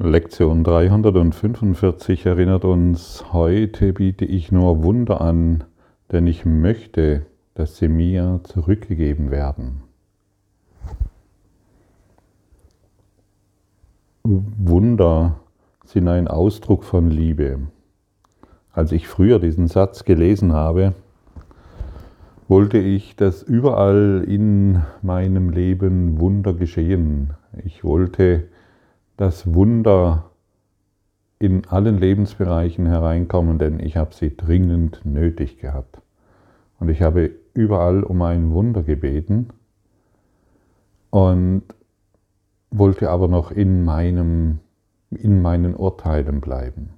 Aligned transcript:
Lektion 0.00 0.62
345 0.62 2.24
erinnert 2.24 2.64
uns, 2.64 3.32
heute 3.32 3.92
biete 3.92 4.24
ich 4.24 4.52
nur 4.52 4.84
Wunder 4.84 5.20
an, 5.20 5.64
denn 6.12 6.28
ich 6.28 6.44
möchte, 6.44 7.26
dass 7.54 7.78
sie 7.78 7.88
mir 7.88 8.38
zurückgegeben 8.44 9.32
werden. 9.32 9.82
Wunder 14.22 15.40
sind 15.84 16.06
ein 16.06 16.28
Ausdruck 16.28 16.84
von 16.84 17.10
Liebe. 17.10 17.58
Als 18.70 18.92
ich 18.92 19.08
früher 19.08 19.40
diesen 19.40 19.66
Satz 19.66 20.04
gelesen 20.04 20.52
habe, 20.52 20.94
wollte 22.46 22.78
ich, 22.78 23.16
dass 23.16 23.42
überall 23.42 24.24
in 24.28 24.80
meinem 25.02 25.50
Leben 25.50 26.20
Wunder 26.20 26.54
geschehen. 26.54 27.34
Ich 27.64 27.82
wollte, 27.82 28.44
dass 29.18 29.52
Wunder 29.52 30.30
in 31.40 31.66
allen 31.66 31.98
Lebensbereichen 31.98 32.86
hereinkommen, 32.86 33.58
denn 33.58 33.80
ich 33.80 33.96
habe 33.96 34.14
sie 34.14 34.36
dringend 34.36 35.04
nötig 35.04 35.58
gehabt. 35.58 36.00
Und 36.78 36.88
ich 36.88 37.02
habe 37.02 37.32
überall 37.52 38.04
um 38.04 38.22
ein 38.22 38.52
Wunder 38.52 38.82
gebeten 38.84 39.48
und 41.10 41.62
wollte 42.70 43.10
aber 43.10 43.26
noch 43.26 43.50
in, 43.50 43.84
meinem, 43.84 44.60
in 45.10 45.42
meinen 45.42 45.74
Urteilen 45.74 46.40
bleiben. 46.40 46.90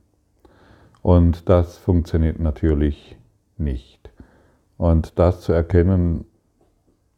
Und 1.01 1.48
das 1.48 1.79
funktioniert 1.79 2.38
natürlich 2.38 3.16
nicht. 3.57 4.10
Und 4.77 5.18
das 5.18 5.41
zu 5.41 5.52
erkennen, 5.52 6.27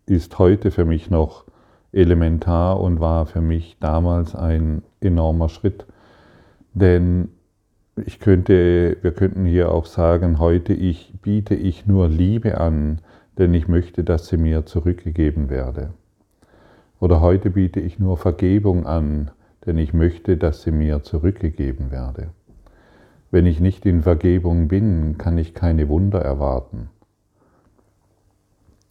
ist 0.06 0.38
heute 0.38 0.70
für 0.70 0.84
mich 0.84 1.10
noch 1.10 1.44
elementar 1.92 2.80
und 2.80 3.00
war 3.00 3.26
für 3.26 3.40
mich 3.40 3.76
damals 3.80 4.34
ein 4.34 4.82
enormer 5.00 5.48
Schritt. 5.48 5.86
Denn 6.74 7.28
ich 7.96 8.20
könnte, 8.20 8.96
wir 9.02 9.12
könnten 9.12 9.44
hier 9.44 9.70
auch 9.70 9.84
sagen, 9.84 10.38
heute 10.38 10.72
ich, 10.72 11.12
biete 11.20 11.54
ich 11.54 11.86
nur 11.86 12.08
Liebe 12.08 12.58
an, 12.58 13.00
denn 13.38 13.52
ich 13.54 13.68
möchte, 13.68 14.04
dass 14.04 14.28
sie 14.28 14.38
mir 14.38 14.64
zurückgegeben 14.64 15.50
werde. 15.50 15.92
Oder 17.00 17.20
heute 17.20 17.50
biete 17.50 17.80
ich 17.80 17.98
nur 17.98 18.16
Vergebung 18.16 18.86
an, 18.86 19.30
denn 19.66 19.76
ich 19.76 19.92
möchte, 19.92 20.36
dass 20.36 20.62
sie 20.62 20.70
mir 20.70 21.02
zurückgegeben 21.02 21.90
werde. 21.90 22.30
Wenn 23.30 23.46
ich 23.46 23.60
nicht 23.60 23.84
in 23.86 24.02
Vergebung 24.02 24.68
bin, 24.68 25.16
kann 25.18 25.36
ich 25.38 25.54
keine 25.54 25.88
Wunder 25.88 26.20
erwarten. 26.20 26.90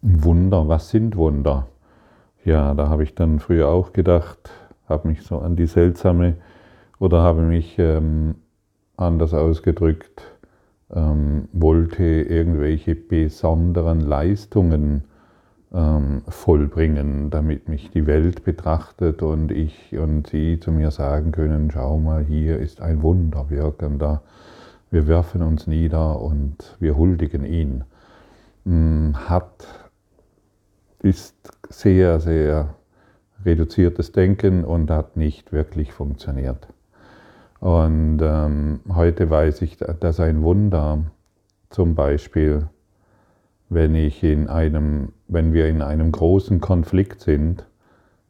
Wunder, 0.02 0.68
was 0.68 0.90
sind 0.90 1.16
Wunder? 1.16 1.68
Ja, 2.44 2.74
da 2.74 2.88
habe 2.88 3.04
ich 3.04 3.14
dann 3.14 3.38
früher 3.38 3.68
auch 3.68 3.92
gedacht, 3.92 4.50
habe 4.88 5.08
mich 5.08 5.22
so 5.22 5.38
an 5.38 5.54
die 5.54 5.66
seltsame 5.66 6.34
oder 6.98 7.22
habe 7.22 7.42
mich 7.42 7.78
ähm, 7.78 8.34
anders 8.96 9.32
ausgedrückt, 9.32 10.22
ähm, 10.92 11.48
wollte 11.52 12.02
irgendwelche 12.02 12.96
besonderen 12.96 14.00
Leistungen 14.00 15.04
ähm, 15.72 16.22
vollbringen, 16.26 17.30
damit 17.30 17.68
mich 17.68 17.90
die 17.90 18.06
Welt 18.06 18.42
betrachtet 18.42 19.22
und 19.22 19.52
ich 19.52 19.96
und 19.96 20.26
sie 20.26 20.58
zu 20.58 20.72
mir 20.72 20.90
sagen 20.90 21.30
können, 21.30 21.70
schau 21.70 21.98
mal, 21.98 22.24
hier 22.24 22.58
ist 22.58 22.80
ein 22.80 23.02
Wunder 23.02 23.50
wirkender, 23.50 24.22
wir 24.90 25.06
werfen 25.06 25.42
uns 25.42 25.68
nieder 25.68 26.20
und 26.20 26.76
wir 26.80 26.96
huldigen 26.96 27.44
ihn. 27.44 27.84
Hm, 28.64 29.14
hat 29.28 29.81
ist 31.02 31.34
sehr, 31.68 32.20
sehr 32.20 32.74
reduziertes 33.44 34.12
Denken 34.12 34.64
und 34.64 34.90
hat 34.90 35.16
nicht 35.16 35.52
wirklich 35.52 35.92
funktioniert. 35.92 36.68
Und 37.60 38.20
ähm, 38.22 38.80
heute 38.92 39.30
weiß 39.30 39.62
ich, 39.62 39.76
dass 39.76 40.20
ein 40.20 40.42
Wunder, 40.42 40.98
zum 41.70 41.94
Beispiel, 41.94 42.68
wenn 43.68 43.94
ich 43.94 44.22
in 44.22 44.48
einem, 44.48 45.12
wenn 45.28 45.52
wir 45.52 45.68
in 45.68 45.82
einem 45.82 46.12
großen 46.12 46.60
Konflikt 46.60 47.20
sind 47.20 47.64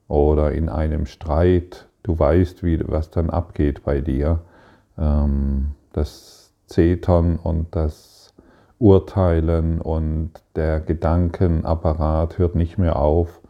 oder 0.09 0.53
in 0.53 0.69
einem 0.69 1.07
Streit, 1.07 1.89
du 2.03 2.19
weißt, 2.19 2.63
wie, 2.63 2.81
was 2.87 3.11
dann 3.11 3.31
abgeht 3.31 3.85
bei 3.85 4.01
dir, 4.01 4.41
ähm, 4.99 5.73
das 5.93 6.53
Zetern 6.67 7.37
und 7.37 7.75
das 7.75 8.12
Urteilen 8.83 9.81
und 9.81 10.33
der 10.57 10.81
Gedankenapparat 10.81 12.39
hört 12.39 12.57
nicht 12.57 12.79
mehr 12.79 12.97
auf. 12.97 13.41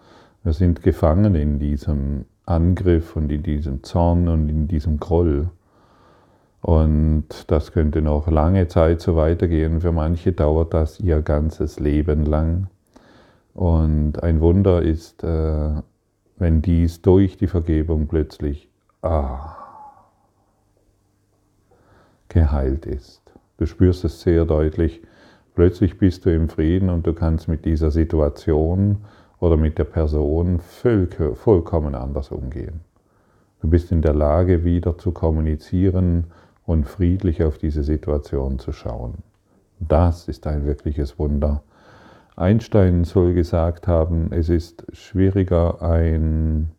Wir 0.45 0.53
sind 0.53 0.83
gefangen 0.83 1.35
in 1.35 1.59
diesem 1.59 2.27
Angriff 2.45 3.17
und 3.17 3.33
in 3.33 3.43
diesem 3.43 3.83
Zorn 3.83 4.29
und 4.29 4.51
in 4.51 4.69
diesem 4.69 5.01
Groll. 5.01 5.49
Und 6.61 7.51
das 7.51 7.73
könnte 7.73 8.03
noch 8.03 8.29
lange 8.29 8.69
Zeit 8.69 9.01
so 9.01 9.17
weitergehen. 9.17 9.81
Für 9.81 9.91
manche 9.91 10.33
dauert 10.33 10.75
das 10.75 11.01
ihr 11.01 11.23
ganzes 11.23 11.81
Leben 11.81 12.27
lang. 12.27 12.67
Und 13.55 14.23
ein 14.23 14.43
Wunder 14.43 14.83
ist, 14.83 15.25
äh, 15.25 15.71
wenn 16.37 16.61
dies 16.61 17.01
durch 17.01 17.39
die 17.39 17.47
Vergebung 17.47 18.07
plötzlich 18.07 18.69
ah, 19.01 19.57
geheilt 22.29 22.85
ist. 22.85 23.23
Du 23.57 23.65
spürst 23.65 24.05
es 24.05 24.21
sehr 24.21 24.45
deutlich, 24.45 25.01
Plötzlich 25.55 25.99
bist 25.99 26.25
du 26.25 26.35
im 26.35 26.49
Frieden 26.49 26.89
und 26.89 27.07
du 27.07 27.13
kannst 27.13 27.49
mit 27.49 27.65
dieser 27.65 27.91
Situation 27.91 28.99
oder 29.39 29.57
mit 29.57 29.79
der 29.79 29.85
Person 29.85 30.61
vollkommen 30.61 31.95
anders 31.95 32.31
umgehen. 32.31 32.81
Du 33.61 33.69
bist 33.69 33.93
in 33.93 34.03
der 34.03 34.15
Lage, 34.15 34.65
wieder 34.65 34.97
zu 34.99 35.13
kommunizieren 35.13 36.27
und 36.65 36.89
friedlich 36.89 37.43
auf 37.43 37.59
diese 37.59 37.83
Situation 37.83 38.59
zu 38.59 38.73
schauen. 38.73 39.15
Das 39.79 40.29
ist 40.29 40.47
ein 40.47 40.65
wirkliches 40.65 41.19
Wunder. 41.19 41.63
Einstein 42.35 43.05
soll 43.05 43.35
gesagt 43.35 43.87
haben, 43.87 44.33
es 44.33 44.49
ist 44.49 44.87
schwieriger, 44.93 45.83
ein, 45.83 46.71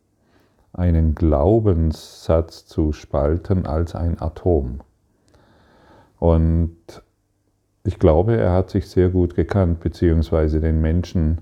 einen 0.72 1.13
Glaubenssatz 1.13 2.66
zu 2.66 2.91
spalten 2.91 3.67
als 3.67 3.94
ein 3.94 4.19
Atom. 4.19 4.79
Und 6.17 7.03
ich 7.83 7.99
glaube, 7.99 8.38
er 8.38 8.51
hat 8.53 8.69
sich 8.69 8.88
sehr 8.88 9.09
gut 9.09 9.35
gekannt, 9.35 9.79
beziehungsweise 9.79 10.61
den 10.61 10.81
Menschen, 10.81 11.41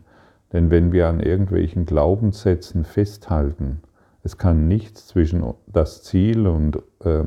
denn 0.54 0.70
wenn 0.70 0.92
wir 0.92 1.08
an 1.08 1.20
irgendwelchen 1.20 1.86
Glaubenssätzen 1.86 2.84
festhalten, 2.84 3.82
es 4.24 4.38
kann 4.38 4.68
nichts 4.68 5.08
zwischen 5.08 5.44
das 5.68 6.04
Ziel 6.04 6.48
und 6.48 6.78
äh, 7.04 7.24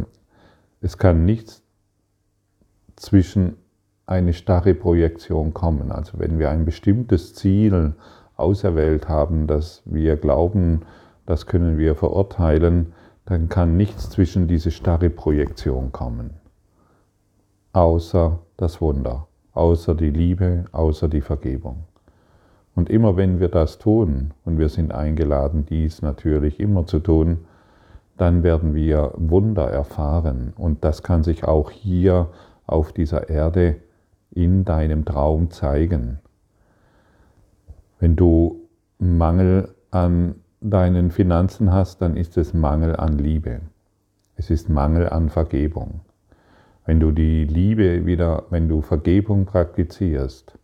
es 0.81 0.99
kann 0.99 1.25
nichts 1.25 1.63
zwischen 2.97 3.57
eine 4.07 4.33
starre 4.33 4.75
Projektion 4.75 5.55
kommen. 5.55 5.91
Also 5.91 6.19
wenn 6.19 6.39
wir 6.39 6.51
ein 6.51 6.65
bestimmtes 6.65 7.35
Ziel 7.35 7.95
auserwählt 8.37 9.09
haben, 9.09 9.47
das 9.47 9.83
wir 9.87 10.17
glauben, 10.17 10.83
das 11.25 11.47
können 11.47 11.79
wir 11.79 11.95
verurteilen, 11.95 12.93
dann 13.25 13.49
kann 13.49 13.77
nichts 13.77 14.11
zwischen 14.11 14.47
diese 14.47 14.71
starre 14.71 15.09
Projektion 15.09 15.91
kommen 15.91 16.35
außer 17.75 18.39
das 18.57 18.81
Wunder, 18.81 19.27
außer 19.53 19.95
die 19.95 20.11
Liebe, 20.11 20.65
außer 20.73 21.09
die 21.09 21.21
Vergebung. 21.21 21.85
Und 22.75 22.91
immer 22.91 23.17
wenn 23.17 23.41
wir 23.41 23.49
das 23.49 23.79
tun, 23.79 24.33
und 24.45 24.59
wir 24.59 24.69
sind 24.69 24.93
eingeladen, 24.93 25.65
dies 25.67 26.03
natürlich 26.03 26.59
immer 26.61 26.87
zu 26.87 26.99
tun, 26.99 27.45
dann 28.17 28.43
werden 28.43 28.75
wir 28.75 29.13
Wunder 29.17 29.71
erfahren. 29.71 30.53
Und 30.57 30.85
das 30.85 31.03
kann 31.03 31.23
sich 31.23 31.45
auch 31.45 31.71
hier 31.71 32.31
auf 32.67 32.93
dieser 32.93 33.29
Erde 33.29 33.77
in 34.31 34.65
deinem 34.65 35.05
Traum 35.05 35.51
zeigen. 35.51 36.19
Wenn 38.01 38.17
du 38.17 38.69
Mangel 38.99 39.75
an 39.91 40.37
deinen 40.61 41.11
Finanzen 41.11 41.73
hast, 41.73 42.01
dann 42.03 42.17
ist 42.17 42.37
es 42.37 42.55
Mangel 42.55 42.97
an 42.97 43.19
Liebe. 43.19 43.61
Es 44.37 44.51
ist 44.51 44.69
Mangel 44.69 45.09
an 45.09 45.29
Vergebung. 45.29 46.01
Wenn 46.87 47.01
du 47.01 47.13
die 47.13 47.47
Liebe 47.47 48.05
wieder, 48.05 48.45
wenn 48.51 48.69
du 48.69 48.83
Vergebung 48.83 49.47
praktizierst, 49.47 50.59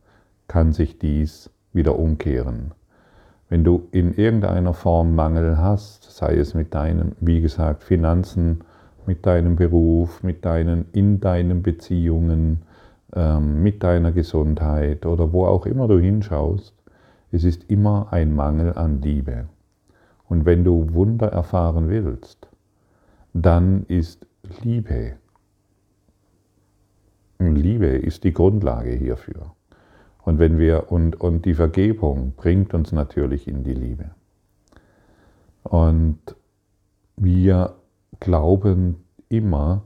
kann 0.48 0.72
sich 0.72 0.98
dies 0.98 1.48
wieder 1.72 1.98
umkehren. 1.98 2.72
Wenn 3.48 3.64
du 3.64 3.88
in 3.90 4.12
irgendeiner 4.12 4.74
Form 4.74 5.14
Mangel 5.14 5.56
hast, 5.56 6.10
sei 6.10 6.36
es 6.36 6.52
mit 6.52 6.74
deinen, 6.74 7.16
wie 7.20 7.40
gesagt, 7.40 7.82
Finanzen, 7.82 8.60
mit 9.06 9.24
deinem 9.24 9.56
Beruf, 9.56 10.22
mit 10.22 10.44
deinen, 10.44 10.84
in 10.92 11.20
deinen 11.20 11.62
Beziehungen, 11.62 12.62
ähm, 13.14 13.62
mit 13.62 13.82
deiner 13.82 14.12
Gesundheit 14.12 15.06
oder 15.06 15.32
wo 15.32 15.46
auch 15.46 15.64
immer 15.64 15.88
du 15.88 15.98
hinschaust, 15.98 16.74
es 17.32 17.44
ist 17.44 17.70
immer 17.70 18.08
ein 18.10 18.34
Mangel 18.34 18.74
an 18.74 19.00
Liebe. 19.00 19.48
Und 20.28 20.44
wenn 20.44 20.64
du 20.64 20.92
Wunder 20.92 21.28
erfahren 21.28 21.88
willst, 21.88 22.46
dann 23.32 23.84
ist 23.88 24.26
Liebe 24.62 25.14
Liebe 27.48 27.86
ist 27.86 28.24
die 28.24 28.32
Grundlage 28.32 28.90
hierfür. 28.90 29.54
Und 30.22 30.38
wenn 30.38 30.58
wir 30.58 30.92
und, 30.92 31.20
und 31.20 31.44
die 31.44 31.54
Vergebung 31.54 32.34
bringt 32.36 32.74
uns 32.74 32.92
natürlich 32.92 33.48
in 33.48 33.64
die 33.64 33.74
Liebe. 33.74 34.10
Und 35.62 36.18
wir 37.16 37.74
glauben 38.18 38.96
immer, 39.28 39.82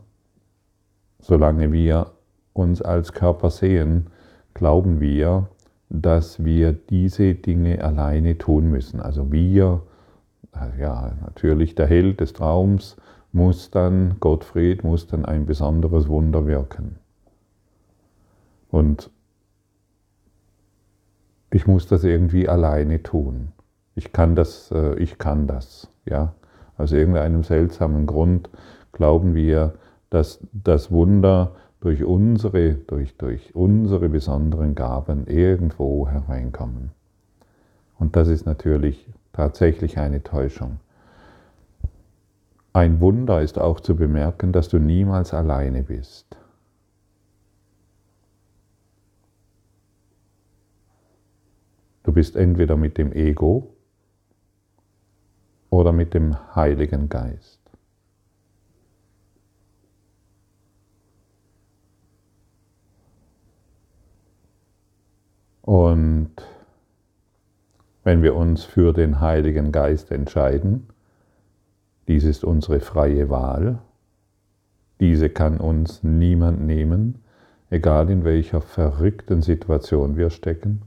solange 1.20 1.72
wir 1.72 2.12
uns 2.52 2.82
als 2.82 3.12
Körper 3.12 3.50
sehen, 3.50 4.08
glauben 4.54 5.00
wir, 5.00 5.48
dass 5.88 6.44
wir 6.44 6.72
diese 6.72 7.34
Dinge 7.34 7.82
alleine 7.82 8.38
tun 8.38 8.70
müssen. 8.70 9.00
Also 9.00 9.30
wir, 9.32 9.82
ja, 10.78 11.12
natürlich 11.24 11.74
der 11.74 11.86
Held 11.86 12.20
des 12.20 12.32
Traums 12.32 12.96
muss 13.32 13.70
dann, 13.70 14.16
Gottfried 14.20 14.84
muss 14.84 15.06
dann 15.06 15.24
ein 15.24 15.46
besonderes 15.46 16.08
Wunder 16.08 16.46
wirken. 16.46 16.98
Und 18.74 19.12
ich 21.52 21.68
muss 21.68 21.86
das 21.86 22.02
irgendwie 22.02 22.48
alleine 22.48 23.04
tun. 23.04 23.52
Ich 23.94 24.12
kann 24.12 24.34
das, 24.34 24.72
äh, 24.72 24.96
ich 24.96 25.16
kann 25.16 25.46
das, 25.46 25.88
ja. 26.06 26.34
Aus 26.76 26.90
irgendeinem 26.90 27.44
seltsamen 27.44 28.04
Grund 28.04 28.50
glauben 28.90 29.36
wir, 29.36 29.74
dass 30.10 30.40
das 30.52 30.90
Wunder 30.90 31.52
durch 31.78 32.02
unsere, 32.02 32.74
durch, 32.74 33.16
durch 33.16 33.54
unsere 33.54 34.08
besonderen 34.08 34.74
Gaben 34.74 35.28
irgendwo 35.28 36.08
hereinkommen. 36.08 36.90
Und 37.96 38.16
das 38.16 38.26
ist 38.26 38.44
natürlich 38.44 39.08
tatsächlich 39.32 39.98
eine 39.98 40.24
Täuschung. 40.24 40.80
Ein 42.72 43.00
Wunder 43.00 43.40
ist 43.40 43.56
auch 43.56 43.78
zu 43.78 43.94
bemerken, 43.94 44.50
dass 44.50 44.68
du 44.68 44.80
niemals 44.80 45.32
alleine 45.32 45.84
bist. 45.84 46.36
Du 52.04 52.12
bist 52.12 52.36
entweder 52.36 52.76
mit 52.76 52.98
dem 52.98 53.12
Ego 53.12 53.74
oder 55.70 55.90
mit 55.92 56.14
dem 56.14 56.36
Heiligen 56.54 57.08
Geist. 57.08 57.60
Und 65.62 66.30
wenn 68.02 68.22
wir 68.22 68.36
uns 68.36 68.64
für 68.64 68.92
den 68.92 69.20
Heiligen 69.20 69.72
Geist 69.72 70.10
entscheiden, 70.10 70.88
dies 72.06 72.24
ist 72.24 72.44
unsere 72.44 72.80
freie 72.80 73.30
Wahl, 73.30 73.78
diese 75.00 75.30
kann 75.30 75.58
uns 75.58 76.02
niemand 76.02 76.60
nehmen, 76.60 77.22
egal 77.70 78.10
in 78.10 78.24
welcher 78.24 78.60
verrückten 78.60 79.40
Situation 79.40 80.18
wir 80.18 80.28
stecken. 80.28 80.82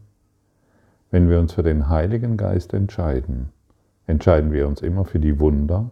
Wenn 1.09 1.29
wir 1.29 1.39
uns 1.39 1.53
für 1.53 1.63
den 1.63 1.89
Heiligen 1.89 2.37
Geist 2.37 2.73
entscheiden, 2.73 3.49
entscheiden 4.07 4.51
wir 4.51 4.67
uns 4.67 4.81
immer 4.81 5.05
für 5.05 5.19
die 5.19 5.39
Wunder 5.39 5.91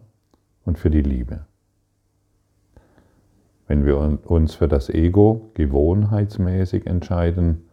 und 0.64 0.78
für 0.78 0.90
die 0.90 1.02
Liebe. 1.02 1.46
Wenn 3.66 3.84
wir 3.84 3.98
uns 4.28 4.54
für 4.54 4.68
das 4.68 4.88
Ego 4.90 5.50
gewohnheitsmäßig 5.54 6.86
entscheiden, 6.86 7.64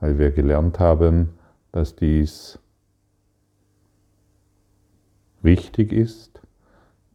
weil 0.00 0.18
wir 0.18 0.30
gelernt 0.30 0.78
haben, 0.78 1.30
dass 1.72 1.96
dies 1.96 2.58
wichtig 5.40 5.92
ist, 5.92 6.40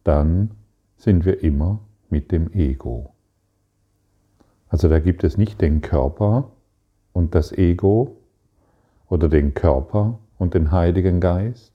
dann 0.04 0.50
sind 0.96 1.24
wir 1.24 1.42
immer 1.42 1.80
mit 2.10 2.32
dem 2.32 2.52
Ego. 2.52 3.14
Also 4.68 4.88
da 4.88 4.98
gibt 4.98 5.24
es 5.24 5.38
nicht 5.38 5.60
den 5.60 5.80
Körper 5.80 6.50
und 7.12 7.34
das 7.34 7.52
Ego 7.52 8.17
oder 9.08 9.28
den 9.28 9.54
Körper 9.54 10.18
und 10.38 10.54
den 10.54 10.70
Heiligen 10.70 11.20
Geist. 11.20 11.72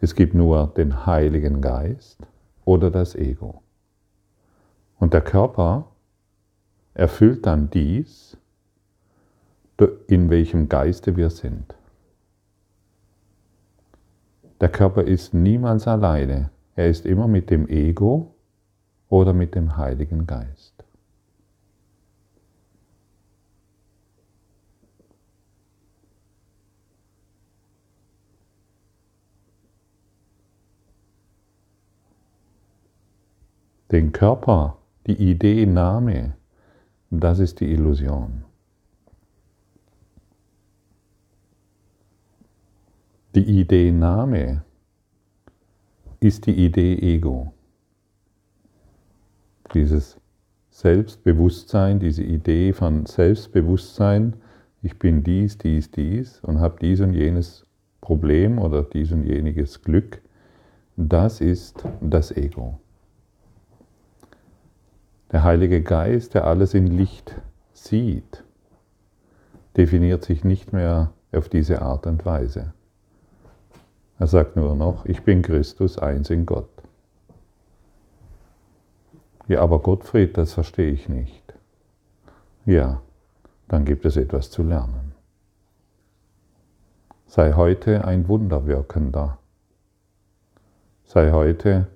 Es 0.00 0.14
gibt 0.14 0.34
nur 0.34 0.68
den 0.76 1.06
Heiligen 1.06 1.60
Geist 1.60 2.26
oder 2.64 2.90
das 2.90 3.14
Ego. 3.14 3.62
Und 4.98 5.14
der 5.14 5.22
Körper 5.22 5.86
erfüllt 6.94 7.46
dann 7.46 7.70
dies, 7.70 8.36
in 10.06 10.30
welchem 10.30 10.68
Geiste 10.68 11.16
wir 11.16 11.30
sind. 11.30 11.74
Der 14.60 14.68
Körper 14.68 15.02
ist 15.02 15.34
niemals 15.34 15.88
alleine. 15.88 16.50
Er 16.76 16.88
ist 16.88 17.06
immer 17.06 17.28
mit 17.28 17.50
dem 17.50 17.68
Ego 17.68 18.34
oder 19.08 19.32
mit 19.32 19.54
dem 19.54 19.76
Heiligen 19.76 20.26
Geist. 20.26 20.84
Den 33.90 34.12
Körper, 34.12 34.78
die 35.06 35.30
Idee 35.30 35.66
Name, 35.66 36.34
das 37.10 37.38
ist 37.38 37.60
die 37.60 37.70
Illusion. 37.70 38.44
Die 43.34 43.60
Idee 43.60 43.92
Name 43.92 44.64
ist 46.20 46.46
die 46.46 46.64
Idee 46.64 46.94
Ego. 46.94 47.52
Dieses 49.74 50.18
Selbstbewusstsein, 50.70 51.98
diese 52.00 52.22
Idee 52.22 52.72
von 52.72 53.06
Selbstbewusstsein, 53.06 54.36
ich 54.82 54.98
bin 54.98 55.22
dies, 55.22 55.58
dies, 55.58 55.90
dies 55.90 56.40
und 56.40 56.60
habe 56.60 56.78
dies 56.80 57.00
und 57.00 57.12
jenes 57.12 57.66
Problem 58.00 58.58
oder 58.58 58.82
dies 58.82 59.12
und 59.12 59.24
jeniges 59.24 59.82
Glück, 59.82 60.22
das 60.96 61.40
ist 61.40 61.84
das 62.00 62.30
Ego. 62.36 62.80
Der 65.34 65.42
Heilige 65.42 65.82
Geist, 65.82 66.34
der 66.34 66.46
alles 66.46 66.74
in 66.74 66.86
Licht 66.86 67.34
sieht, 67.72 68.44
definiert 69.76 70.22
sich 70.22 70.44
nicht 70.44 70.72
mehr 70.72 71.10
auf 71.32 71.48
diese 71.48 71.82
Art 71.82 72.06
und 72.06 72.24
Weise. 72.24 72.72
Er 74.20 74.28
sagt 74.28 74.54
nur 74.54 74.76
noch, 74.76 75.04
ich 75.06 75.24
bin 75.24 75.42
Christus, 75.42 75.98
eins 75.98 76.30
in 76.30 76.46
Gott. 76.46 76.70
Ja, 79.48 79.60
aber 79.60 79.80
Gottfried, 79.80 80.38
das 80.38 80.52
verstehe 80.52 80.92
ich 80.92 81.08
nicht. 81.08 81.42
Ja, 82.64 83.02
dann 83.66 83.84
gibt 83.84 84.04
es 84.04 84.16
etwas 84.16 84.52
zu 84.52 84.62
lernen. 84.62 85.14
Sei 87.26 87.54
heute 87.54 88.04
ein 88.04 88.28
Wunderwirkender. 88.28 89.38
Sei 91.02 91.32
heute 91.32 91.88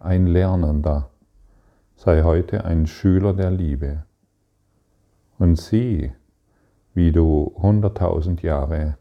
ein 0.00 0.26
Lernender. 0.26 1.10
Sei 2.06 2.22
heute 2.22 2.64
ein 2.64 2.86
Schüler 2.86 3.32
der 3.32 3.50
Liebe. 3.50 4.04
Und 5.40 5.56
sieh, 5.56 6.12
wie 6.94 7.10
du 7.10 7.52
hunderttausend 7.56 8.42
Jahre 8.42 8.96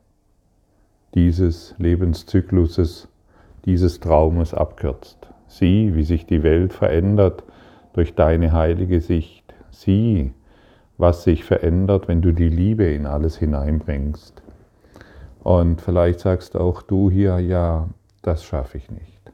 dieses 1.13 1.75
Lebenszykluses, 1.77 3.07
dieses 3.65 3.99
Traumes 3.99 4.55
abkürzt. 4.55 5.29
Sieh, 5.45 5.93
wie 5.93 6.01
sich 6.01 6.25
die 6.25 6.41
Welt 6.41 6.73
verändert 6.73 7.43
durch 7.93 8.15
deine 8.15 8.53
heilige 8.53 8.99
Sicht. 9.01 9.53
Sieh, 9.69 10.33
was 10.97 11.23
sich 11.25 11.43
verändert, 11.43 12.07
wenn 12.07 12.23
du 12.23 12.33
die 12.33 12.49
Liebe 12.49 12.85
in 12.85 13.05
alles 13.05 13.37
hineinbringst. 13.37 14.41
Und 15.43 15.79
vielleicht 15.79 16.21
sagst 16.21 16.55
auch 16.57 16.81
du 16.81 17.11
hier, 17.11 17.37
ja, 17.37 17.87
das 18.23 18.43
schaffe 18.43 18.79
ich 18.79 18.89
nicht. 18.89 19.31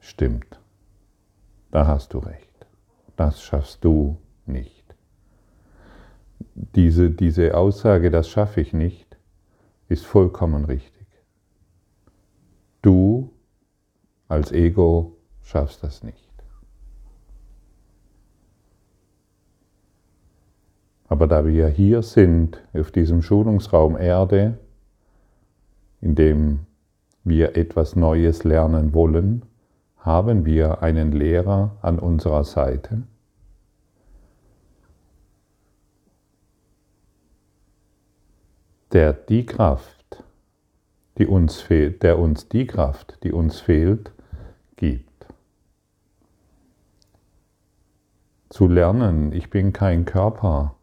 Stimmt. 0.00 0.58
Da 1.70 1.86
hast 1.86 2.14
du 2.14 2.20
recht. 2.20 2.47
Das 3.18 3.42
schaffst 3.42 3.84
du 3.84 4.16
nicht. 4.46 4.84
Diese, 6.54 7.10
diese 7.10 7.56
Aussage, 7.56 8.12
das 8.12 8.28
schaffe 8.28 8.60
ich 8.60 8.72
nicht, 8.72 9.16
ist 9.88 10.06
vollkommen 10.06 10.64
richtig. 10.64 11.04
Du 12.80 13.32
als 14.28 14.52
Ego 14.52 15.16
schaffst 15.42 15.82
das 15.82 16.04
nicht. 16.04 16.30
Aber 21.08 21.26
da 21.26 21.44
wir 21.44 21.66
hier 21.66 22.02
sind, 22.02 22.62
auf 22.72 22.92
diesem 22.92 23.22
Schulungsraum 23.22 23.96
Erde, 23.96 24.60
in 26.00 26.14
dem 26.14 26.60
wir 27.24 27.56
etwas 27.56 27.96
Neues 27.96 28.44
lernen 28.44 28.94
wollen, 28.94 29.42
haben 30.08 30.46
wir 30.46 30.82
einen 30.82 31.12
Lehrer 31.12 31.76
an 31.82 31.98
unserer 31.98 32.42
Seite. 32.42 33.02
der 38.92 39.12
die 39.12 39.44
Kraft, 39.44 40.24
die 41.18 41.26
uns 41.26 41.60
fehlt, 41.60 42.02
der 42.02 42.18
uns 42.18 42.48
die 42.48 42.66
Kraft, 42.66 43.18
die 43.22 43.32
uns 43.32 43.60
fehlt, 43.60 44.12
gibt. 44.76 45.26
Zu 48.48 48.66
lernen, 48.66 49.32
ich 49.32 49.50
bin 49.50 49.74
kein 49.74 50.06
Körper, 50.06 50.74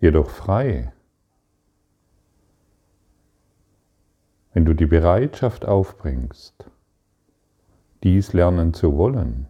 jedoch 0.00 0.30
frei. 0.30 0.93
Wenn 4.54 4.64
du 4.64 4.72
die 4.72 4.86
Bereitschaft 4.86 5.64
aufbringst, 5.64 6.70
dies 8.04 8.32
lernen 8.32 8.72
zu 8.72 8.96
wollen, 8.96 9.48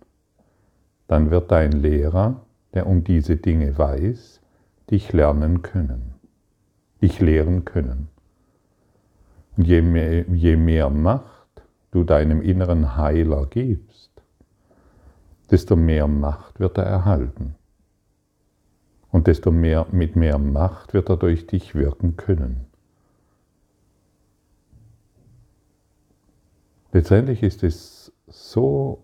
dann 1.09 1.31
wird 1.31 1.51
dein 1.51 1.73
Lehrer, 1.73 2.41
der 2.73 2.87
um 2.87 3.05
diese 3.05 3.37
Dinge 3.37 3.77
weiß, 3.77 4.41
dich 4.91 5.13
lernen 5.13 5.61
können, 5.61 6.15
dich 7.03 7.21
lehren 7.21 7.67
können. 7.67 8.09
Und 9.59 9.67
je 9.67 9.83
mehr, 9.83 10.25
je 10.31 10.57
mehr 10.57 10.89
Macht 10.89 11.63
du 11.91 12.03
deinem 12.05 12.41
inneren 12.41 12.97
Heiler 12.97 13.45
gibst, 13.45 14.11
desto 15.51 15.77
mehr 15.77 16.09
Macht 16.09 16.61
wird 16.61 16.79
er 16.79 16.85
erhalten. 16.85 17.57
Und 19.11 19.27
desto 19.27 19.51
mehr, 19.51 19.87
mit 19.93 20.17
mehr 20.17 20.39
Macht 20.39 20.95
wird 20.95 21.11
er 21.11 21.19
durch 21.19 21.47
dich 21.47 21.75
wirken 21.75 22.17
können. 22.17 22.65
Letztendlich 26.95 27.43
ist 27.43 27.65
es 27.65 28.13
so 28.29 29.03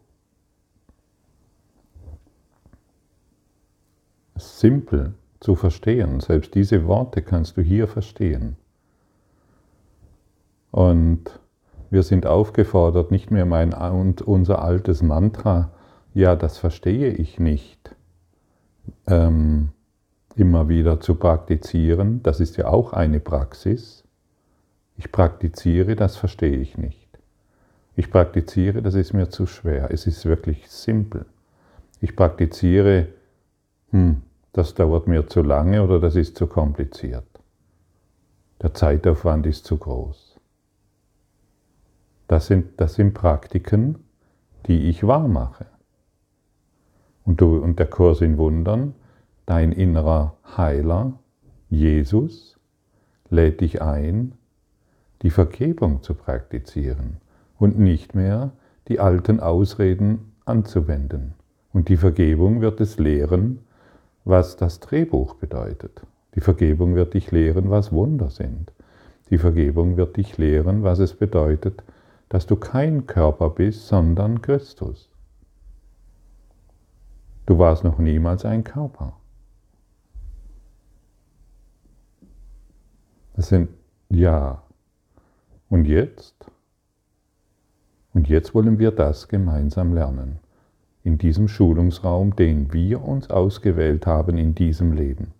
simpel 4.37 5.15
zu 5.41 5.57
verstehen. 5.57 6.21
Selbst 6.21 6.55
diese 6.55 6.87
Worte 6.87 7.21
kannst 7.21 7.57
du 7.57 7.63
hier 7.63 7.89
verstehen. 7.89 8.57
Und 10.71 11.41
wir 11.91 12.05
sind 12.05 12.27
aufgefordert, 12.27 13.11
nicht 13.11 13.33
mehr 13.33 13.45
mein 13.45 13.75
und 13.75 14.23
unser 14.23 14.63
altes 14.63 15.03
Mantra, 15.03 15.73
ja, 16.15 16.37
das 16.37 16.59
verstehe 16.59 17.11
ich 17.11 17.41
nicht, 17.41 17.97
ähm, 19.09 19.71
immer 20.37 20.69
wieder 20.69 21.01
zu 21.01 21.17
praktizieren. 21.17 22.23
Das 22.23 22.39
ist 22.39 22.57
ja 22.57 22.69
auch 22.69 22.93
eine 22.93 23.19
Praxis. 23.19 24.05
Ich 24.97 25.11
praktiziere, 25.11 25.97
das 25.97 26.17
verstehe 26.17 26.59
ich 26.59 26.79
nicht. 26.79 27.00
Ich 28.01 28.11
praktiziere, 28.11 28.81
das 28.81 28.95
ist 28.95 29.13
mir 29.13 29.29
zu 29.29 29.45
schwer. 29.45 29.91
Es 29.91 30.07
ist 30.07 30.25
wirklich 30.25 30.71
simpel. 30.71 31.27
Ich 32.01 32.17
praktiziere, 32.17 33.09
hm, 33.91 34.23
das 34.55 34.73
dauert 34.73 35.07
mir 35.07 35.27
zu 35.27 35.43
lange 35.43 35.83
oder 35.83 36.01
das 36.01 36.17
ist 36.17 36.35
zu 36.39 36.47
kompliziert. 36.47 37.27
Der 38.63 38.73
Zeitaufwand 38.73 39.45
ist 39.45 39.67
zu 39.67 39.77
groß. 39.77 40.41
Das 42.27 42.47
sind, 42.47 42.81
das 42.81 42.95
sind 42.95 43.13
Praktiken, 43.13 43.99
die 44.65 44.89
ich 44.89 45.07
wahr 45.07 45.29
mache. 45.29 45.67
Und, 47.27 47.43
du, 47.43 47.59
und 47.59 47.79
der 47.79 47.91
Kurs 47.91 48.23
in 48.23 48.39
Wundern, 48.39 48.95
dein 49.45 49.73
innerer 49.73 50.39
Heiler, 50.57 51.19
Jesus, 51.69 52.59
lädt 53.29 53.61
dich 53.61 53.83
ein, 53.83 54.33
die 55.21 55.29
Vergebung 55.29 56.03
zu 56.03 56.15
praktizieren 56.15 57.21
und 57.61 57.79
nicht 57.79 58.15
mehr 58.17 58.51
die 58.89 58.99
alten 58.99 59.39
Ausreden 59.39 60.33
anzuwenden. 60.45 61.35
Und 61.73 61.89
die 61.89 61.97
Vergebung 61.97 62.61
wird 62.61 62.81
es 62.81 62.99
lehren, 62.99 63.61
was 64.25 64.57
das 64.57 64.81
Drehbuch 64.81 65.35
bedeutet. 65.35 66.03
Die 66.35 66.41
Vergebung 66.41 66.97
wird 66.97 67.15
dich 67.15 67.31
lehren, 67.31 67.71
was 67.71 67.93
Wunder 67.93 68.31
sind. 68.31 68.73
Die 69.31 69.39
Vergebung 69.39 69.97
wird 69.97 70.17
dich 70.17 70.39
lehren, 70.39 70.83
was 70.83 70.99
es 70.99 71.15
bedeutet, 71.15 71.85
dass 72.29 72.47
du 72.47 72.57
kein 72.57 73.07
Körper 73.07 73.51
bist, 73.51 73.87
sondern 73.87 74.43
Christus. 74.43 75.09
Du 77.47 77.59
warst 77.59 77.85
noch 77.85 77.99
niemals 77.99 78.45
ein 78.45 78.65
Körper. 78.65 79.13
Das 83.35 83.49
sind 83.49 83.69
ja. 84.09 84.63
Und 85.69 85.85
jetzt? 85.85 86.50
Und 88.13 88.29
jetzt 88.29 88.55
wollen 88.55 88.79
wir 88.79 88.91
das 88.91 89.29
gemeinsam 89.29 89.95
lernen 89.95 90.41
in 91.03 91.17
diesem 91.17 91.49
Schulungsraum, 91.49 92.37
den 92.37 92.73
wir 92.73 93.03
uns 93.03 93.31
ausgewählt 93.31 94.07
haben 94.07 94.37
in 94.37 94.55
diesem 94.55 94.93
Leben. 94.93 95.33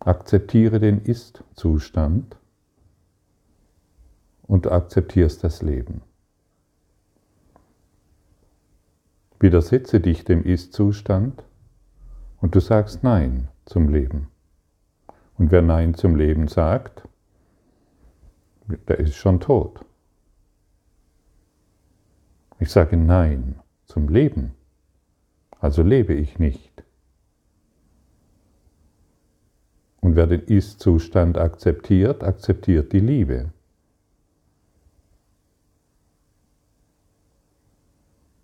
Akzeptiere 0.00 0.80
den 0.80 1.00
Ist-Zustand 1.02 2.36
und 4.42 4.66
akzeptierst 4.66 5.44
das 5.44 5.62
Leben. 5.62 6.02
Widersetze 9.38 10.00
dich 10.00 10.24
dem 10.24 10.42
Ist-Zustand 10.42 11.44
und 12.40 12.56
du 12.56 12.60
sagst 12.60 13.04
Nein 13.04 13.48
zum 13.64 13.88
Leben. 13.88 14.31
Und 15.42 15.50
wer 15.50 15.60
Nein 15.62 15.94
zum 15.94 16.14
Leben 16.14 16.46
sagt, 16.46 17.02
der 18.86 19.00
ist 19.00 19.16
schon 19.16 19.40
tot. 19.40 19.84
Ich 22.60 22.70
sage 22.70 22.96
Nein 22.96 23.58
zum 23.86 24.08
Leben, 24.08 24.54
also 25.58 25.82
lebe 25.82 26.14
ich 26.14 26.38
nicht. 26.38 26.84
Und 30.00 30.14
wer 30.14 30.28
den 30.28 30.42
Ist-Zustand 30.42 31.36
akzeptiert, 31.36 32.22
akzeptiert 32.22 32.92
die 32.92 33.00
Liebe. 33.00 33.50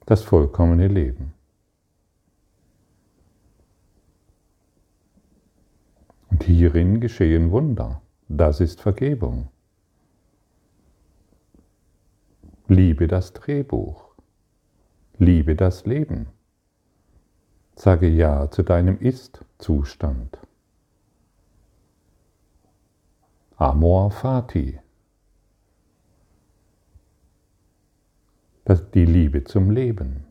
Das 0.04 0.24
vollkommene 0.24 0.88
Leben. 0.88 1.37
Hierin 6.42 7.00
geschehen 7.00 7.50
Wunder. 7.50 8.02
Das 8.28 8.60
ist 8.60 8.80
Vergebung. 8.80 9.48
Liebe 12.68 13.08
das 13.08 13.32
Drehbuch. 13.32 14.14
Liebe 15.18 15.56
das 15.56 15.86
Leben. 15.86 16.28
Sage 17.74 18.08
Ja 18.08 18.50
zu 18.50 18.62
deinem 18.62 18.98
Ist-Zustand. 18.98 20.38
Amor 23.56 24.10
Fati. 24.10 24.78
Das 28.64 28.90
die 28.90 29.06
Liebe 29.06 29.44
zum 29.44 29.70
Leben. 29.70 30.27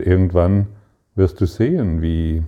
Und 0.00 0.06
irgendwann 0.06 0.68
wirst 1.14 1.42
du 1.42 1.46
sehen, 1.46 2.00
wie 2.00 2.42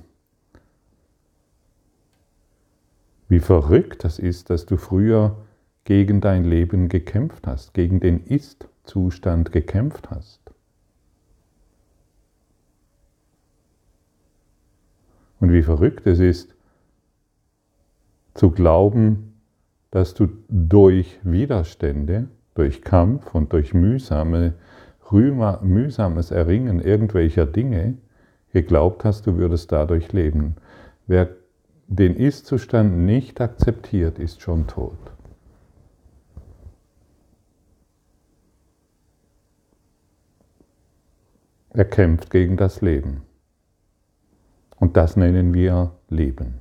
Wie 3.28 3.40
verrückt 3.40 4.04
das 4.04 4.18
ist, 4.18 4.50
dass 4.50 4.66
du 4.66 4.76
früher 4.76 5.36
gegen 5.84 6.20
dein 6.20 6.44
Leben 6.44 6.88
gekämpft 6.90 7.46
hast, 7.46 7.72
gegen 7.72 8.00
den 8.00 8.24
Ist-Zustand 8.24 9.52
gekämpft 9.52 10.10
hast. 10.10 10.40
Und 15.40 15.52
wie 15.52 15.62
verrückt 15.62 16.06
es 16.06 16.18
ist, 16.20 16.54
zu 18.34 18.50
glauben, 18.50 19.34
dass 19.90 20.12
du 20.12 20.28
durch 20.48 21.18
Widerstände, 21.22 22.28
durch 22.54 22.82
Kampf 22.82 23.34
und 23.34 23.54
durch 23.54 23.72
mühsame, 23.72 24.54
mühsames 25.12 26.30
Erringen 26.30 26.80
irgendwelcher 26.80 27.46
Dinge 27.46 27.98
geglaubt 28.52 29.04
hast, 29.04 29.26
du 29.26 29.36
würdest 29.36 29.72
dadurch 29.72 30.12
leben. 30.12 30.56
Wer 31.06 31.28
den 31.86 32.16
Ist-Zustand 32.16 32.98
nicht 32.98 33.40
akzeptiert, 33.40 34.18
ist 34.18 34.40
schon 34.40 34.66
tot. 34.66 34.98
Er 41.70 41.84
kämpft 41.86 42.30
gegen 42.30 42.56
das 42.56 42.82
Leben. 42.82 43.22
Und 44.76 44.96
das 44.96 45.16
nennen 45.16 45.54
wir 45.54 45.92
Leben. 46.08 46.60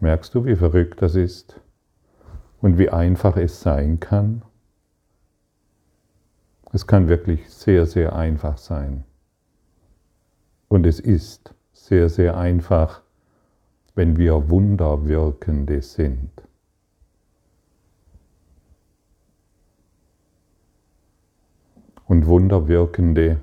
Merkst 0.00 0.34
du, 0.34 0.44
wie 0.44 0.56
verrückt 0.56 1.00
das 1.02 1.14
ist 1.14 1.60
und 2.60 2.78
wie 2.78 2.90
einfach 2.90 3.36
es 3.36 3.60
sein 3.60 4.00
kann? 4.00 4.42
Es 6.72 6.86
kann 6.86 7.08
wirklich 7.08 7.50
sehr, 7.50 7.86
sehr 7.86 8.14
einfach 8.14 8.58
sein. 8.58 9.04
Und 10.68 10.86
es 10.86 11.00
ist 11.00 11.52
sehr, 11.72 12.08
sehr 12.08 12.36
einfach, 12.36 13.02
wenn 13.94 14.16
wir 14.16 14.50
Wunderwirkende 14.50 15.82
sind. 15.82 16.30
Und 22.06 22.26
Wunderwirkende, 22.26 23.40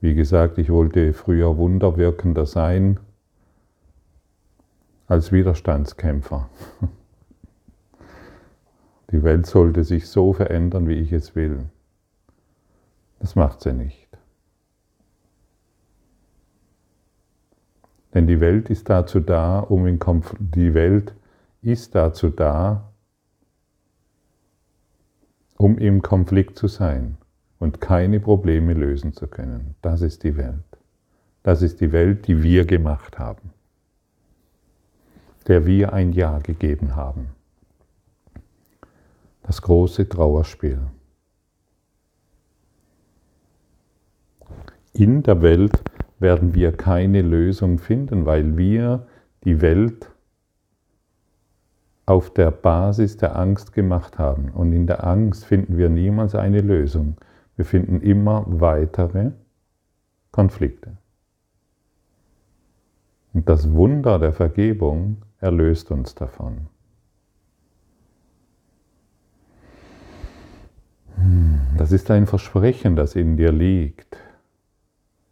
wie 0.00 0.14
gesagt, 0.14 0.58
ich 0.58 0.70
wollte 0.70 1.12
früher 1.12 1.56
Wunderwirkender 1.56 2.46
sein 2.46 3.00
als 5.08 5.32
Widerstandskämpfer. 5.32 6.48
Die 9.12 9.22
Welt 9.22 9.46
sollte 9.46 9.84
sich 9.84 10.08
so 10.08 10.32
verändern, 10.32 10.88
wie 10.88 10.94
ich 10.94 11.12
es 11.12 11.36
will. 11.36 11.66
Das 13.20 13.36
macht 13.36 13.60
sie 13.60 13.74
nicht. 13.74 14.08
Denn 18.14 18.26
die 18.26 18.40
Welt 18.40 18.70
ist 18.70 18.88
dazu 18.88 19.20
da, 19.20 19.60
um 19.60 19.86
in 19.86 19.98
Konf 19.98 20.34
die 20.38 20.74
Welt 20.74 21.14
ist 21.60 21.94
dazu 21.94 22.30
da, 22.30 22.90
um 25.56 25.78
im 25.78 26.02
Konflikt 26.02 26.58
zu 26.58 26.66
sein 26.66 27.16
und 27.58 27.80
keine 27.80 28.18
Probleme 28.18 28.74
lösen 28.74 29.12
zu 29.12 29.28
können. 29.28 29.76
Das 29.82 30.00
ist 30.00 30.24
die 30.24 30.36
Welt. 30.36 30.56
Das 31.42 31.62
ist 31.62 31.80
die 31.80 31.92
Welt, 31.92 32.26
die 32.26 32.42
wir 32.42 32.64
gemacht 32.64 33.18
haben, 33.18 33.50
der 35.46 35.66
wir 35.66 35.92
ein 35.92 36.12
Ja 36.12 36.38
gegeben 36.38 36.96
haben. 36.96 37.28
Das 39.42 39.60
große 39.60 40.08
Trauerspiel. 40.08 40.80
In 44.92 45.22
der 45.22 45.42
Welt 45.42 45.82
werden 46.18 46.54
wir 46.54 46.72
keine 46.72 47.22
Lösung 47.22 47.78
finden, 47.78 48.26
weil 48.26 48.56
wir 48.56 49.06
die 49.44 49.60
Welt 49.60 50.10
auf 52.06 52.32
der 52.32 52.50
Basis 52.50 53.16
der 53.16 53.36
Angst 53.36 53.72
gemacht 53.72 54.18
haben. 54.18 54.50
Und 54.50 54.72
in 54.72 54.86
der 54.86 55.04
Angst 55.04 55.44
finden 55.44 55.76
wir 55.78 55.88
niemals 55.88 56.34
eine 56.34 56.60
Lösung. 56.60 57.16
Wir 57.56 57.64
finden 57.64 58.00
immer 58.00 58.44
weitere 58.46 59.32
Konflikte. 60.30 60.96
Und 63.32 63.48
das 63.48 63.72
Wunder 63.72 64.18
der 64.18 64.32
Vergebung 64.32 65.22
erlöst 65.38 65.90
uns 65.90 66.14
davon. 66.14 66.68
Das 71.76 71.92
ist 71.92 72.10
ein 72.10 72.26
Versprechen, 72.26 72.96
das 72.96 73.16
in 73.16 73.36
dir 73.36 73.52
liegt. 73.52 74.16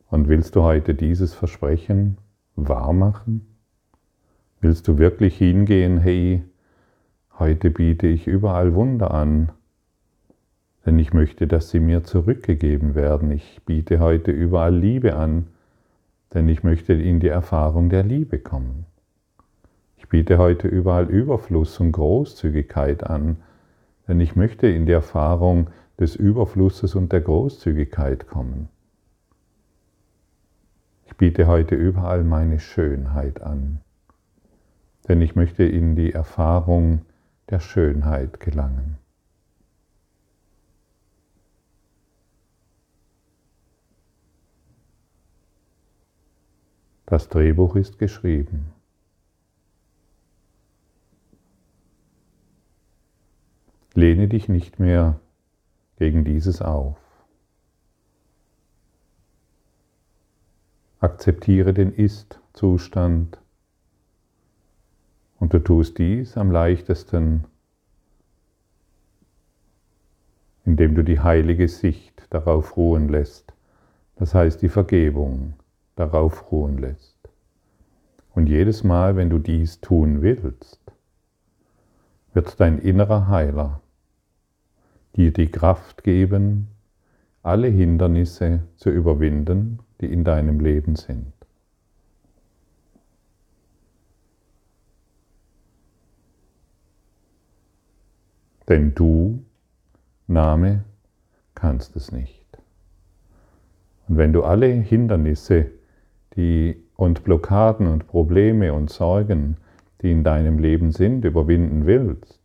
Und 0.09 0.29
willst 0.29 0.57
du 0.57 0.63
heute 0.63 0.95
dieses 0.95 1.35
Versprechen 1.35 2.19
wahrmachen? 2.57 3.47
Willst 4.61 4.89
du 4.89 4.99
wirklich 4.99 5.39
hingehen, 5.39 5.99
hey, 5.99 6.43
Heute 7.41 7.71
biete 7.71 8.07
ich 8.07 8.27
überall 8.27 8.75
Wunder 8.75 9.15
an, 9.15 9.51
denn 10.85 10.99
ich 10.99 11.15
möchte, 11.15 11.47
dass 11.47 11.71
sie 11.71 11.81
mir 11.81 12.05
zurückgegeben 12.05 12.95
werden. 12.95 13.31
Ich 13.31 13.63
biete 13.65 13.99
heute 13.99 14.31
überall 14.31 14.77
Liebe 14.77 15.17
an, 15.17 15.47
denn 16.35 16.51
ich 16.51 16.65
möchte 16.65 16.93
in 16.93 17.19
die 17.19 17.29
Erfahrung 17.29 17.89
der 17.89 18.03
Liebe 18.03 18.41
kommen. 18.41 18.85
Ich 19.97 20.07
biete 20.11 20.37
heute 20.37 20.69
überall 20.69 21.09
Überfluss 21.09 21.81
und 21.81 21.93
Großzügigkeit 21.93 23.05
an, 23.05 23.39
denn 24.07 24.21
ich 24.21 24.37
möchte 24.37 24.67
in 24.67 24.85
die 24.85 24.93
Erfahrung 24.93 25.71
des 26.01 26.17
Überflusses 26.17 26.95
und 26.95 27.13
der 27.13 27.21
Großzügigkeit 27.21 28.27
kommen. 28.27 28.71
Ich 31.05 31.17
biete 31.17 31.47
heute 31.47 31.75
überall 31.75 32.25
meine 32.25 32.59
Schönheit 32.59 33.43
an, 33.43 33.83
denn 35.07 35.21
ich 35.21 35.37
möchte 35.37 35.65
in 35.65 35.95
die 35.97 36.13
Erfahrung 36.13 37.03
der 37.51 37.61
Schönheit 37.61 38.41
gelangen. 38.41 38.97
Das 47.05 47.29
Drehbuch 47.29 47.77
ist 47.77 47.99
geschrieben. 47.99 48.73
Lehne 53.95 54.29
dich 54.29 54.49
nicht 54.49 54.79
mehr 54.79 55.21
gegen 56.01 56.25
dieses 56.25 56.63
auf. 56.63 56.97
Akzeptiere 60.99 61.75
den 61.75 61.93
Ist-Zustand 61.93 63.39
und 65.39 65.53
du 65.53 65.59
tust 65.59 65.99
dies 65.99 66.39
am 66.39 66.51
leichtesten, 66.51 67.45
indem 70.65 70.95
du 70.95 71.05
die 71.05 71.21
heilige 71.21 71.69
Sicht 71.69 72.27
darauf 72.31 72.79
ruhen 72.79 73.11
lässt, 73.11 73.53
das 74.17 74.33
heißt 74.33 74.63
die 74.63 74.71
Vergebung 74.71 75.53
darauf 75.97 76.51
ruhen 76.51 76.79
lässt. 76.79 77.19
Und 78.35 78.47
jedes 78.47 78.85
Mal, 78.85 79.17
wenn 79.17 79.29
du 79.29 79.39
dies 79.39 79.83
tun 79.83 80.23
willst, 80.23 80.81
wird 82.33 82.59
dein 82.59 82.79
innerer 82.79 83.29
Heiler 83.29 83.83
dir 85.17 85.33
die 85.33 85.49
Kraft 85.49 86.05
geben, 86.05 86.69
alle 87.43 87.69
Hindernisse 87.69 88.61
zu 88.77 88.91
überwinden, 88.91 89.81
die 90.01 90.13
in 90.13 90.25
deinem 90.25 90.61
Leben 90.61 90.97
sind. 90.97 91.33
Denn 98.69 98.95
du, 98.95 99.43
Name, 100.29 100.85
kannst 101.57 101.97
es 101.97 102.13
nicht. 102.13 102.47
Und 104.07 104.17
wenn 104.17 104.33
du 104.33 104.45
alle 104.45 104.67
Hindernisse 104.67 105.71
die, 106.37 106.83
und 106.95 107.25
Blockaden 107.25 107.87
und 107.87 108.07
Probleme 108.07 108.73
und 108.73 108.91
Sorgen, 108.91 109.57
die 110.03 110.13
in 110.13 110.23
deinem 110.23 110.59
Leben 110.59 110.93
sind, 110.93 111.25
überwinden 111.25 111.87
willst, 111.87 112.40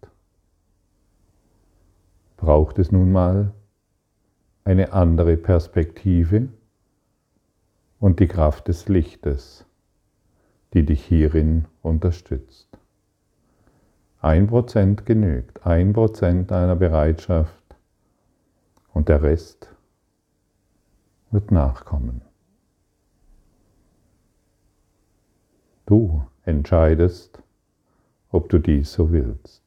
braucht 2.37 2.79
es 2.79 2.91
nun 2.91 3.11
mal 3.11 3.53
eine 4.63 4.93
andere 4.93 5.37
Perspektive 5.37 6.49
und 7.99 8.19
die 8.19 8.27
Kraft 8.27 8.67
des 8.67 8.87
Lichtes, 8.87 9.65
die 10.73 10.85
dich 10.85 11.03
hierin 11.03 11.65
unterstützt. 11.81 12.67
Ein 14.21 14.47
Prozent 14.47 15.05
genügt, 15.05 15.65
ein 15.65 15.93
Prozent 15.93 16.51
deiner 16.51 16.75
Bereitschaft 16.75 17.63
und 18.93 19.07
der 19.09 19.21
Rest 19.21 19.69
wird 21.31 21.51
nachkommen. 21.51 22.21
Du 25.85 26.25
entscheidest, 26.43 27.43
ob 28.31 28.49
du 28.49 28.57
dies 28.57 28.93
so 28.93 29.11
willst. 29.11 29.64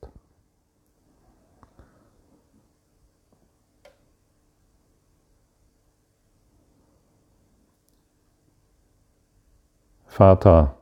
Vater, 10.18 10.74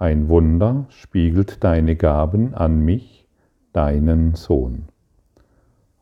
ein 0.00 0.28
Wunder 0.28 0.86
spiegelt 0.88 1.62
deine 1.62 1.94
Gaben 1.94 2.54
an 2.56 2.80
mich 2.80 3.28
deinen 3.72 4.34
Sohn. 4.34 4.88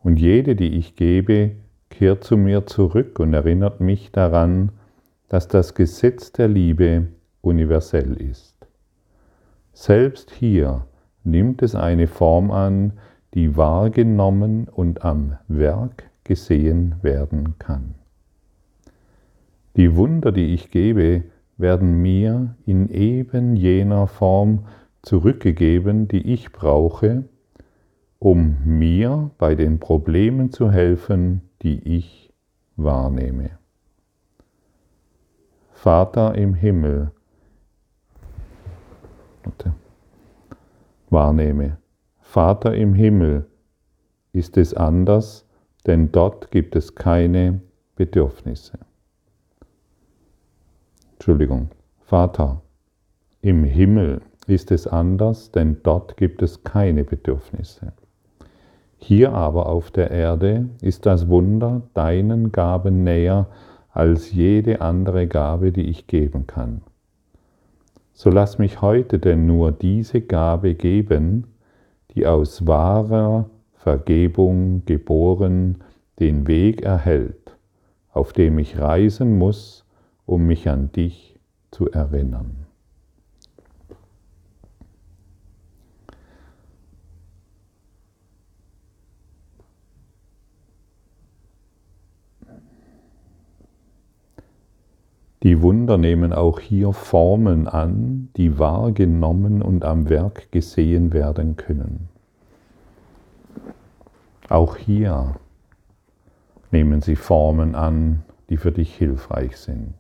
Und 0.03 0.19
jede, 0.19 0.57
die 0.57 0.79
ich 0.79 0.97
gebe, 0.97 1.51
kehrt 1.91 2.25
zu 2.25 2.39
mir 2.39 2.65
zurück 2.65 3.19
und 3.19 3.35
erinnert 3.35 3.81
mich 3.83 4.11
daran, 4.11 4.73
dass 5.29 5.49
das 5.49 5.75
Gesetz 5.75 6.33
der 6.33 6.49
Liebe 6.49 7.09
universell 7.43 8.15
ist. 8.15 8.57
Selbst 9.75 10.31
hier 10.31 10.87
nimmt 11.25 11.61
es 11.61 11.75
eine 11.75 12.07
Form 12.07 12.51
an, 12.51 12.95
die 13.35 13.55
wahrgenommen 13.55 14.67
und 14.67 15.05
am 15.05 15.37
Werk 15.47 16.05
gesehen 16.25 16.95
werden 17.03 17.59
kann. 17.59 17.97
Die 19.77 19.95
Wunder, 19.95 20.33
die 20.33 20.55
ich 20.55 20.71
gebe, 20.71 21.25
werden 21.59 22.01
mir 22.01 22.57
in 22.65 22.89
eben 22.89 23.57
jener 23.57 24.07
Form 24.07 24.67
zurückgegeben, 25.03 26.09
die 26.09 26.33
ich 26.33 26.53
brauche, 26.53 27.25
um 28.19 28.57
mir 28.65 29.31
bei 29.39 29.55
den 29.55 29.79
Problemen 29.79 30.51
zu 30.51 30.71
helfen, 30.71 31.43
die 31.63 31.81
ich 31.97 32.33
wahrnehme. 32.77 33.51
Vater 35.73 36.35
im 36.35 36.55
Himmel, 36.55 37.13
wahrnehme. 41.11 41.79
Vater 42.21 42.75
im 42.75 42.95
Himmel, 42.95 43.47
ist 44.33 44.57
es 44.57 44.75
anders, 44.75 45.47
denn 45.87 46.13
dort 46.13 46.51
gibt 46.51 46.77
es 46.77 46.95
keine 46.95 47.61
Bedürfnisse. 47.97 48.79
Entschuldigung, 51.29 51.69
Vater, 52.07 52.63
im 53.43 53.63
Himmel 53.63 54.23
ist 54.47 54.71
es 54.71 54.87
anders, 54.87 55.53
denn 55.53 55.77
dort 55.83 56.17
gibt 56.17 56.41
es 56.41 56.65
keine 56.65 57.05
Bedürfnisse. 57.05 57.93
Hier 58.97 59.35
aber 59.35 59.67
auf 59.67 59.91
der 59.91 60.11
Erde 60.11 60.71
ist 60.81 61.05
das 61.05 61.29
Wunder 61.29 61.83
deinen 61.93 62.51
Gaben 62.51 63.05
näher 63.05 63.47
als 63.91 64.33
jede 64.33 64.81
andere 64.81 65.27
Gabe, 65.27 65.71
die 65.71 65.91
ich 65.91 66.07
geben 66.07 66.47
kann. 66.47 66.81
So 68.15 68.31
lass 68.31 68.59
mich 68.59 68.81
heute 68.81 69.19
denn 69.19 69.45
nur 69.45 69.71
diese 69.71 70.23
Gabe 70.23 70.73
geben, 70.73 71.49
die 72.15 72.27
aus 72.27 72.67
wahrer 72.67 73.51
Vergebung 73.75 74.87
geboren, 74.87 75.85
den 76.21 76.47
Weg 76.47 76.81
erhält, 76.81 77.55
auf 78.15 78.33
dem 78.33 78.59
ich 78.59 78.79
reisen 78.79 79.37
muss, 79.37 79.85
um 80.29 80.47
mich 80.47 80.69
an 80.69 80.93
dich 80.93 81.41
zu 81.71 81.91
erinnern. 81.91 82.67
Die 95.43 95.63
Wunder 95.63 95.97
nehmen 95.97 96.35
auch 96.35 96.61
hier 96.61 96.93
Formen 96.93 97.67
an, 97.67 98.29
die 98.37 98.59
wahrgenommen 98.59 99.63
und 99.63 99.83
am 99.83 100.11
Werk 100.11 100.53
gesehen 100.53 101.15
werden 101.15 101.57
können. 101.57 102.11
Auch 104.51 104.77
hier 104.77 105.37
nehmen 106.71 107.01
sie 107.01 107.17
Formen 107.17 107.75
an, 107.75 108.25
die 108.51 108.59
für 108.59 108.73
dich 108.73 108.95
hilfreich 108.95 109.57
sind. 109.57 109.95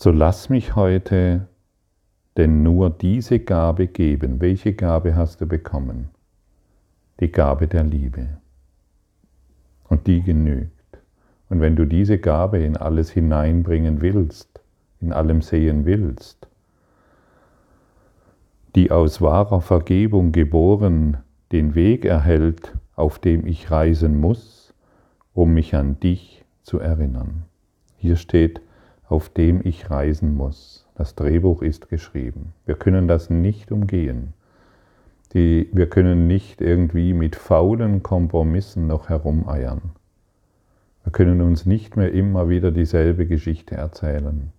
So 0.00 0.12
lass 0.12 0.48
mich 0.48 0.76
heute 0.76 1.48
denn 2.36 2.62
nur 2.62 2.88
diese 2.88 3.40
Gabe 3.40 3.88
geben. 3.88 4.40
Welche 4.40 4.72
Gabe 4.72 5.16
hast 5.16 5.40
du 5.40 5.46
bekommen? 5.46 6.10
Die 7.18 7.32
Gabe 7.32 7.66
der 7.66 7.82
Liebe. 7.82 8.28
Und 9.88 10.06
die 10.06 10.22
genügt. 10.22 10.70
Und 11.48 11.60
wenn 11.60 11.74
du 11.74 11.84
diese 11.84 12.18
Gabe 12.18 12.60
in 12.60 12.76
alles 12.76 13.10
hineinbringen 13.10 14.00
willst, 14.00 14.60
in 15.00 15.12
allem 15.12 15.42
sehen 15.42 15.84
willst, 15.84 16.46
die 18.76 18.92
aus 18.92 19.20
wahrer 19.20 19.60
Vergebung 19.60 20.30
geboren 20.30 21.16
den 21.50 21.74
Weg 21.74 22.04
erhält, 22.04 22.72
auf 22.94 23.18
dem 23.18 23.44
ich 23.48 23.72
reisen 23.72 24.20
muss, 24.20 24.72
um 25.34 25.54
mich 25.54 25.74
an 25.74 25.98
dich 25.98 26.44
zu 26.62 26.78
erinnern. 26.78 27.46
Hier 27.96 28.14
steht, 28.14 28.60
auf 29.08 29.28
dem 29.28 29.60
ich 29.64 29.90
reisen 29.90 30.36
muss. 30.36 30.86
Das 30.94 31.14
Drehbuch 31.14 31.62
ist 31.62 31.88
geschrieben. 31.88 32.52
Wir 32.66 32.74
können 32.74 33.08
das 33.08 33.30
nicht 33.30 33.72
umgehen. 33.72 34.34
Die, 35.32 35.68
wir 35.72 35.88
können 35.88 36.26
nicht 36.26 36.60
irgendwie 36.60 37.12
mit 37.12 37.36
faulen 37.36 38.02
Kompromissen 38.02 38.86
noch 38.86 39.08
herumeiern. 39.08 39.92
Wir 41.04 41.12
können 41.12 41.40
uns 41.40 41.66
nicht 41.66 41.96
mehr 41.96 42.12
immer 42.12 42.48
wieder 42.48 42.70
dieselbe 42.70 43.26
Geschichte 43.26 43.74
erzählen. 43.74 44.52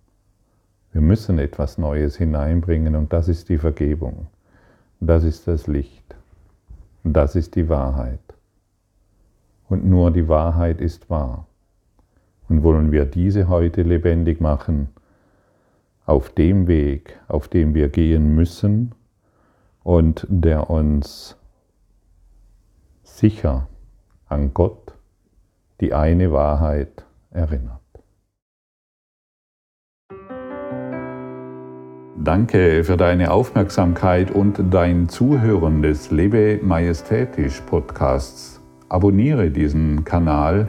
Wir 0.92 1.00
müssen 1.00 1.38
etwas 1.38 1.78
Neues 1.78 2.16
hineinbringen 2.16 2.96
und 2.96 3.12
das 3.12 3.28
ist 3.28 3.48
die 3.48 3.58
Vergebung. 3.58 4.26
Das 4.98 5.24
ist 5.24 5.46
das 5.46 5.66
Licht. 5.66 6.16
Das 7.04 7.36
ist 7.36 7.54
die 7.54 7.68
Wahrheit. 7.68 8.18
Und 9.68 9.84
nur 9.84 10.10
die 10.10 10.28
Wahrheit 10.28 10.80
ist 10.80 11.08
wahr. 11.08 11.46
Und 12.50 12.64
wollen 12.64 12.90
wir 12.90 13.06
diese 13.06 13.48
heute 13.48 13.82
lebendig 13.82 14.40
machen, 14.40 14.88
auf 16.04 16.30
dem 16.30 16.66
Weg, 16.66 17.16
auf 17.28 17.46
dem 17.46 17.74
wir 17.74 17.88
gehen 17.88 18.34
müssen, 18.34 18.92
und 19.84 20.26
der 20.28 20.68
uns 20.68 21.36
sicher 23.04 23.68
an 24.26 24.52
Gott, 24.52 24.94
die 25.80 25.94
eine 25.94 26.32
Wahrheit, 26.32 27.04
erinnert. 27.30 27.78
Danke 32.16 32.82
für 32.82 32.96
deine 32.96 33.30
Aufmerksamkeit 33.30 34.32
und 34.32 34.60
dein 34.74 35.08
Zuhören 35.08 35.82
des 35.82 36.10
Lebe 36.10 36.58
Majestätisch 36.62 37.60
Podcasts. 37.60 38.60
Abonniere 38.88 39.52
diesen 39.52 40.04
Kanal, 40.04 40.68